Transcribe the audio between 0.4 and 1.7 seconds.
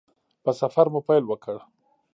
په سفر مو پیل وکړ.